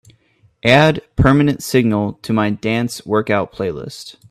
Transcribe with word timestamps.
Add 0.65 1.03
Permanent 1.15 1.61
Signal 1.61 2.13
to 2.23 2.33
my 2.33 2.49
dance 2.49 3.05
workout 3.05 3.53
playlist. 3.53 4.15